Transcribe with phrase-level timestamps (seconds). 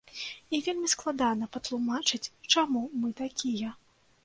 [0.53, 3.79] І вельмі складана патлумачыць, чаму мы такія.